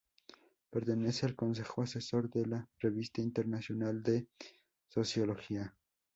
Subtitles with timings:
[0.71, 4.25] Pertenece al Consejo asesor de la "Revista Internacional de
[4.87, 5.75] Sociología".